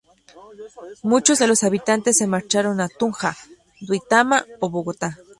Muchos 1.03 1.37
de 1.37 1.45
los 1.45 1.61
habitantes 1.61 2.17
se 2.17 2.25
marcharon 2.25 2.81
a 2.81 2.89
Tunja, 2.89 3.37
Duitama 3.81 4.45
o 4.59 4.67
Bogotá. 4.71 5.19